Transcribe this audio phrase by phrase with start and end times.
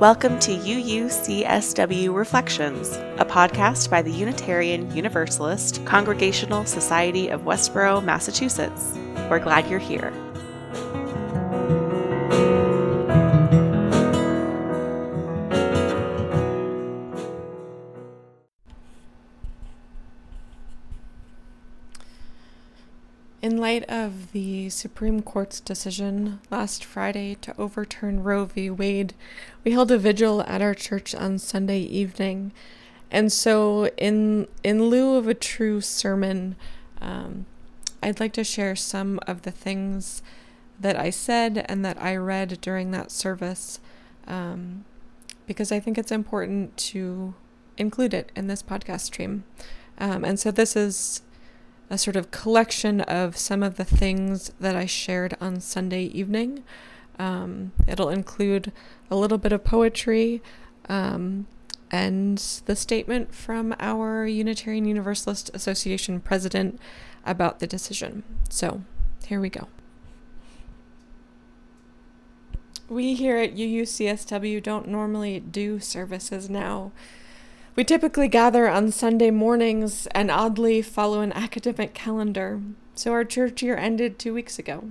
[0.00, 8.94] Welcome to UUCSW Reflections, a podcast by the Unitarian Universalist Congregational Society of Westborough, Massachusetts.
[9.28, 10.10] We're glad you're here.
[23.42, 28.68] In light of the Supreme Court's decision last Friday to overturn Roe v.
[28.68, 29.14] Wade,
[29.64, 32.52] we held a vigil at our church on Sunday evening.
[33.10, 36.54] And so, in, in lieu of a true sermon,
[37.00, 37.46] um,
[38.02, 40.22] I'd like to share some of the things
[40.78, 43.80] that I said and that I read during that service
[44.26, 44.84] um,
[45.46, 47.32] because I think it's important to
[47.78, 49.44] include it in this podcast stream.
[49.96, 51.22] Um, and so, this is
[51.90, 56.62] a sort of collection of some of the things that I shared on Sunday evening.
[57.18, 58.72] Um, it'll include
[59.10, 60.40] a little bit of poetry
[60.88, 61.46] um,
[61.90, 66.80] and the statement from our Unitarian Universalist Association president
[67.26, 68.22] about the decision.
[68.48, 68.82] So
[69.26, 69.68] here we go.
[72.88, 76.92] We here at UUCSW don't normally do services now.
[77.76, 82.60] We typically gather on Sunday mornings and oddly follow an academic calendar,
[82.96, 84.90] so our church year ended two weeks ago.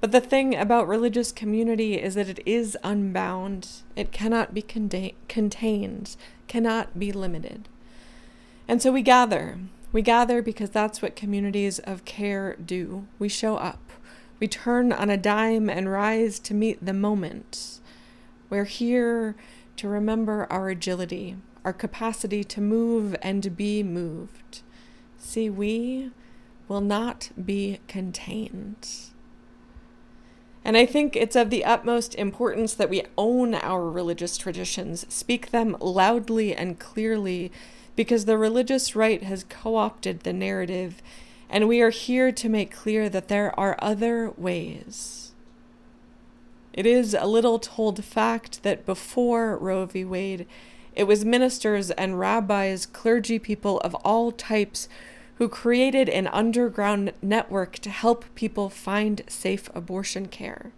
[0.00, 3.68] But the thing about religious community is that it is unbound.
[3.96, 7.68] It cannot be contained, cannot be limited.
[8.68, 9.58] And so we gather.
[9.90, 13.08] We gather because that's what communities of care do.
[13.18, 13.90] We show up.
[14.38, 17.80] We turn on a dime and rise to meet the moment.
[18.48, 19.34] We're here
[19.78, 24.62] to remember our agility, our capacity to move and be moved.
[25.18, 26.10] See, we
[26.68, 28.88] will not be contained.
[30.64, 35.50] And I think it's of the utmost importance that we own our religious traditions, speak
[35.50, 37.50] them loudly and clearly,
[37.96, 41.02] because the religious right has co opted the narrative,
[41.48, 45.32] and we are here to make clear that there are other ways.
[46.74, 50.04] It is a little told fact that before Roe v.
[50.04, 50.46] Wade,
[50.98, 54.88] it was ministers and rabbis, clergy people of all types
[55.36, 60.72] who created an underground network to help people find safe abortion care.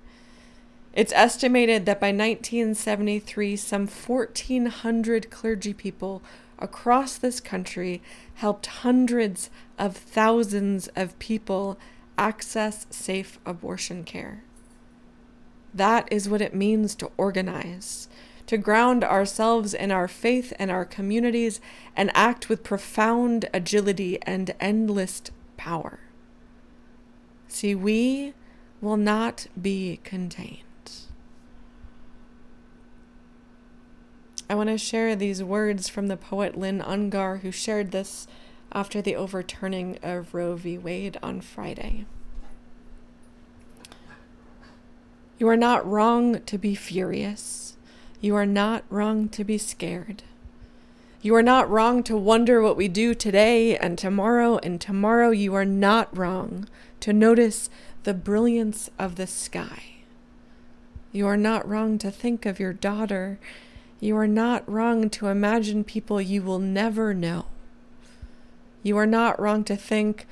[0.92, 6.20] It's estimated that by 1973, some 1,400 clergy people
[6.58, 8.02] across this country
[8.34, 9.48] helped hundreds
[9.78, 11.78] of thousands of people
[12.18, 14.42] access safe abortion care.
[15.72, 18.06] That is what it means to organize
[18.50, 21.60] to ground ourselves in our faith and our communities
[21.94, 25.22] and act with profound agility and endless
[25.56, 26.00] power.
[27.46, 28.34] See, we
[28.80, 30.64] will not be contained.
[34.48, 38.26] I want to share these words from the poet Lynn Ungar, who shared this
[38.72, 40.76] after the overturning of Roe v.
[40.76, 42.04] Wade on Friday.
[45.38, 47.69] You are not wrong to be furious.
[48.20, 50.22] You are not wrong to be scared.
[51.22, 55.54] You are not wrong to wonder what we do today and tomorrow, and tomorrow you
[55.54, 56.68] are not wrong
[57.00, 57.70] to notice
[58.04, 60.02] the brilliance of the sky.
[61.12, 63.38] You are not wrong to think of your daughter.
[64.00, 67.46] You are not wrong to imagine people you will never know.
[68.82, 70.26] You are not wrong to think,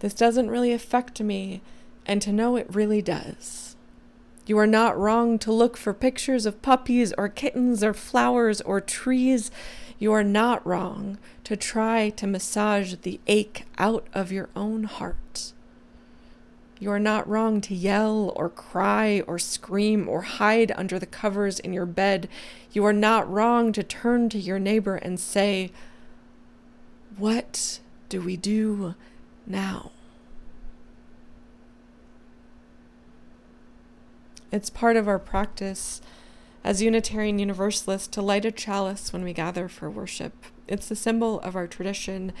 [0.00, 1.60] this doesn't really affect me,
[2.04, 3.75] and to know it really does.
[4.46, 8.80] You are not wrong to look for pictures of puppies or kittens or flowers or
[8.80, 9.50] trees.
[9.98, 15.52] You are not wrong to try to massage the ache out of your own heart.
[16.78, 21.58] You are not wrong to yell or cry or scream or hide under the covers
[21.58, 22.28] in your bed.
[22.72, 25.72] You are not wrong to turn to your neighbor and say,
[27.16, 28.94] What do we do
[29.44, 29.90] now?
[34.52, 36.00] It's part of our practice
[36.62, 40.34] as Unitarian Universalists to light a chalice when we gather for worship.
[40.68, 42.32] It's the symbol of our tradition.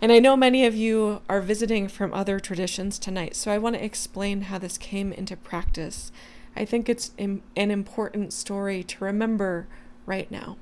[0.00, 3.76] And I know many of you are visiting from other traditions tonight, so I want
[3.76, 6.10] to explain how this came into practice.
[6.56, 9.68] I think it's an important story to remember
[10.06, 10.56] right now.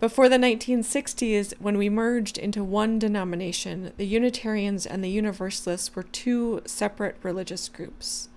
[0.00, 6.02] Before the 1960s, when we merged into one denomination, the Unitarians and the Universalists were
[6.02, 8.28] two separate religious groups.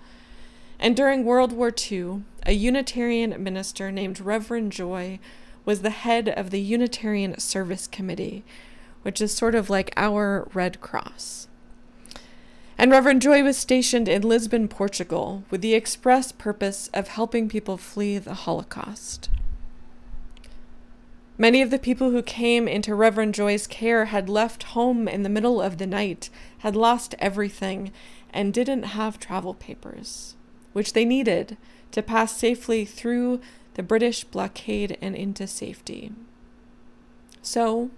[0.80, 5.19] And during World War II, a Unitarian minister named Reverend Joy
[5.66, 8.44] was the head of the Unitarian Service Committee,
[9.01, 11.48] which is sort of like our Red Cross.
[12.77, 17.77] And Reverend Joy was stationed in Lisbon, Portugal, with the express purpose of helping people
[17.77, 19.30] flee the Holocaust.
[21.38, 25.30] Many of the people who came into Reverend Joy's care had left home in the
[25.30, 26.30] middle of the night,
[26.60, 27.92] had lost everything,
[28.33, 30.36] and didn't have travel papers,
[30.75, 31.56] which they needed
[31.92, 33.39] to pass safely through
[33.75, 36.12] the British blockade and into safety.
[37.42, 37.92] So,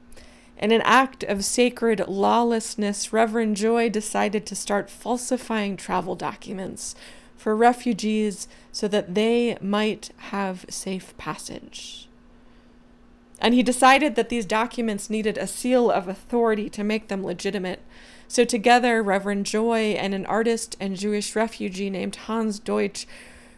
[0.60, 6.94] in an act of sacred lawlessness, Reverend Joy decided to start falsifying travel documents
[7.36, 12.07] for refugees so that they might have safe passage.
[13.40, 17.82] And he decided that these documents needed a seal of authority to make them legitimate.
[18.28, 23.08] So, together, Reverend Joy and an artist and Jewish refugee named Hans Deutsch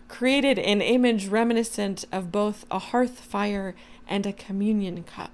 [0.09, 3.75] created an image reminiscent of both a hearth fire
[4.07, 5.31] and a communion cup.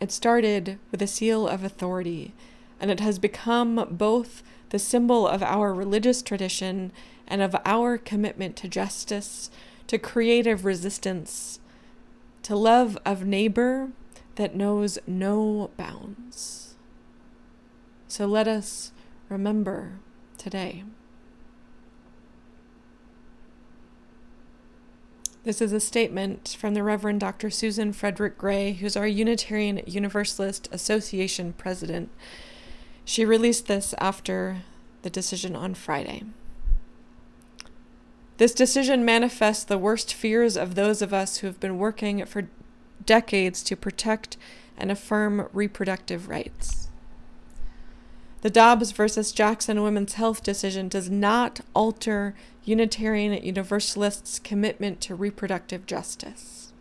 [0.00, 2.32] It started with a seal of authority,
[2.80, 6.92] and it has become both the symbol of our religious tradition
[7.26, 9.50] and of our commitment to justice,
[9.86, 11.58] to creative resistance,
[12.42, 13.90] to love of neighbor
[14.36, 16.74] that knows no bounds.
[18.06, 18.92] So let us
[19.28, 19.98] remember
[20.38, 20.84] today.
[25.44, 27.48] This is a statement from the Reverend Dr.
[27.48, 32.10] Susan Frederick Gray, who's our Unitarian Universalist Association president.
[33.04, 34.58] She released this after
[35.02, 36.24] the decision on Friday.
[38.38, 42.48] This decision manifests the worst fears of those of us who have been working for
[43.04, 44.36] decades to protect
[44.76, 46.88] and affirm reproductive rights.
[48.42, 55.84] The Dobbs versus Jackson women's health decision does not alter Unitarian Universalists' commitment to reproductive
[55.84, 56.72] justice.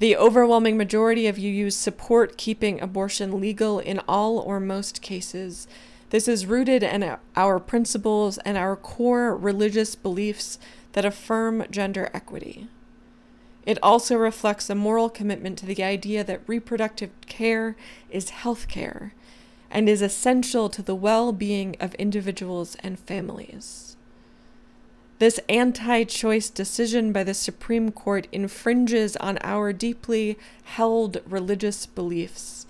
[0.00, 5.68] The overwhelming majority of UUs support keeping abortion legal in all or most cases
[6.14, 10.60] this is rooted in our principles and our core religious beliefs
[10.92, 12.68] that affirm gender equity.
[13.66, 17.74] It also reflects a moral commitment to the idea that reproductive care
[18.10, 19.12] is health care
[19.72, 23.96] and is essential to the well being of individuals and families.
[25.18, 32.66] This anti choice decision by the Supreme Court infringes on our deeply held religious beliefs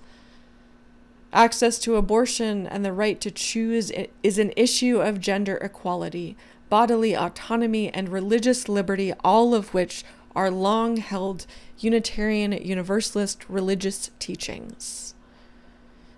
[1.35, 3.91] Access to abortion and the right to choose
[4.23, 6.37] is an issue of gender equality,
[6.69, 11.45] bodily autonomy, and religious liberty, all of which are long held
[11.77, 15.13] Unitarian Universalist religious teachings.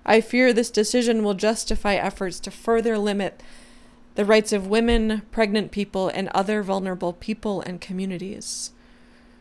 [0.06, 3.42] I fear this decision will justify efforts to further limit
[4.14, 8.72] the rights of women, pregnant people, and other vulnerable people and communities.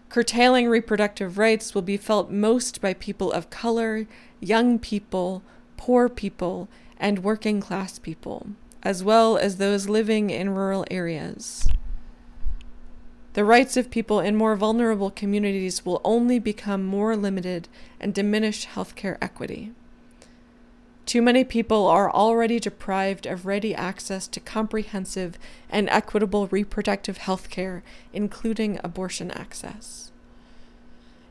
[0.08, 4.06] Curtailing reproductive rights will be felt most by people of color,
[4.40, 5.42] young people,
[5.76, 6.68] poor people,
[6.98, 8.48] and working class people,
[8.82, 11.68] as well as those living in rural areas.
[13.34, 17.68] The rights of people in more vulnerable communities will only become more limited
[18.00, 19.72] and diminish healthcare equity.
[21.04, 25.38] Too many people are already deprived of ready access to comprehensive
[25.68, 30.05] and equitable reproductive health care, including abortion access.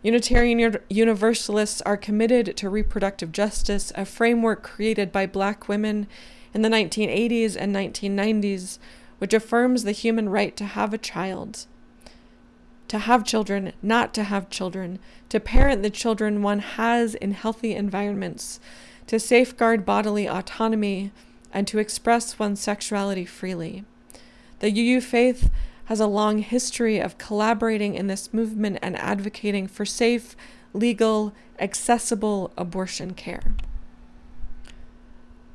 [0.05, 6.05] Unitarian Universalists are committed to reproductive justice, a framework created by black women
[6.53, 8.77] in the 1980s and 1990s,
[9.17, 11.65] which affirms the human right to have a child,
[12.87, 17.73] to have children, not to have children, to parent the children one has in healthy
[17.73, 18.59] environments,
[19.07, 21.11] to safeguard bodily autonomy,
[21.51, 23.83] and to express one's sexuality freely.
[24.59, 25.49] The UU faith
[25.85, 30.35] has a long history of collaborating in this movement and advocating for safe,
[30.73, 33.55] legal, accessible abortion care.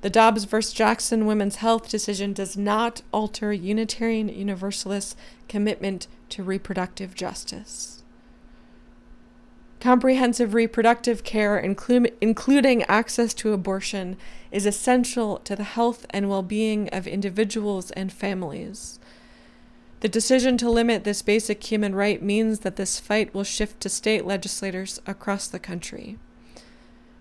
[0.03, 0.61] The Dobbs v.
[0.73, 5.15] Jackson women's health decision does not alter Unitarian Universalists'
[5.47, 8.03] commitment to reproductive justice.
[9.79, 14.17] Comprehensive reproductive care, inclu- including access to abortion,
[14.51, 19.01] is essential to the health and well being of individuals and families.
[20.01, 23.89] The decision to limit this basic human right means that this fight will shift to
[23.89, 26.19] state legislators across the country.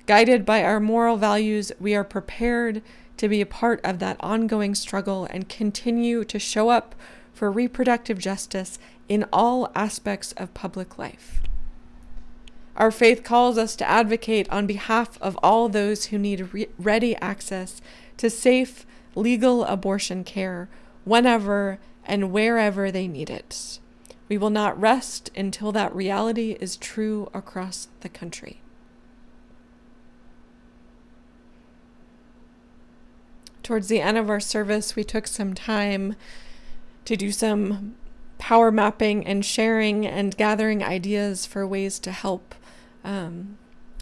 [0.05, 2.81] Guided by our moral values, we are prepared
[3.17, 6.95] to be a part of that ongoing struggle and continue to show up
[7.33, 11.41] for reproductive justice in all aspects of public life.
[12.77, 17.15] Our faith calls us to advocate on behalf of all those who need re- ready
[17.17, 17.81] access
[18.17, 20.69] to safe, legal abortion care
[21.03, 21.77] whenever
[22.09, 23.79] and wherever they need it.
[24.27, 28.61] We will not rest until that reality is true across the country.
[33.69, 36.15] towards the end of our service, we took some time
[37.05, 37.93] to do some
[38.39, 42.55] power mapping and sharing and gathering ideas for ways to help
[43.03, 43.59] um,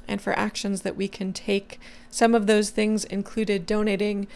[0.07, 1.81] and for actions that we can take.
[2.09, 4.27] Some of those things included donating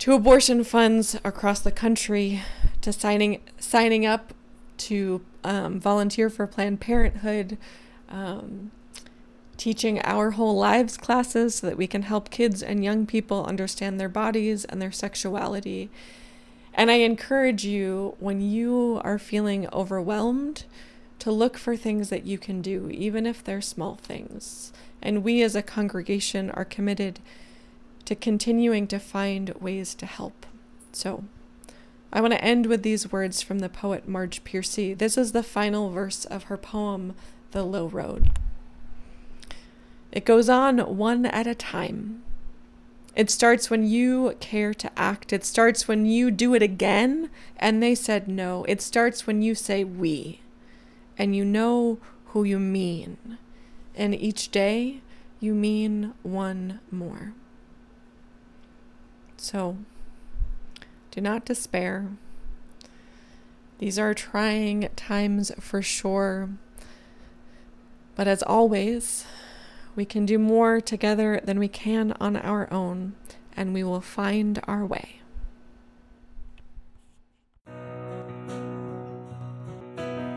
[0.00, 2.42] to abortion funds across the country,
[2.86, 4.32] to signing signing up
[4.76, 7.58] to um, volunteer for Planned Parenthood,
[8.08, 8.70] um,
[9.56, 13.98] teaching our whole lives classes so that we can help kids and young people understand
[13.98, 15.90] their bodies and their sexuality.
[16.74, 20.64] And I encourage you when you are feeling overwhelmed
[21.18, 24.72] to look for things that you can do, even if they're small things.
[25.02, 27.18] And we as a congregation are committed
[28.04, 30.46] to continuing to find ways to help.
[30.92, 31.24] So,
[32.12, 34.94] I want to end with these words from the poet Marge Piercy.
[34.94, 37.14] This is the final verse of her poem,
[37.50, 38.30] The Low Road.
[40.12, 42.22] It goes on one at a time.
[43.14, 45.32] It starts when you care to act.
[45.32, 48.64] It starts when you do it again and they said no.
[48.64, 50.40] It starts when you say we
[51.18, 53.38] and you know who you mean.
[53.94, 55.00] And each day
[55.40, 57.32] you mean one more.
[59.38, 59.78] So
[61.16, 62.10] do not despair.
[63.78, 66.50] These are trying times for sure.
[68.14, 69.24] But as always,
[69.94, 73.14] we can do more together than we can on our own,
[73.56, 75.22] and we will find our way.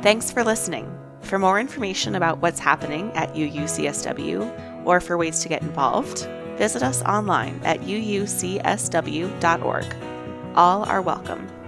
[0.01, 0.89] Thanks for listening.
[1.24, 6.19] For more information about what's happening at UUCSW or for ways to get involved,
[6.57, 8.69] visit us online at uucsw.org.
[10.56, 11.59] All are welcome.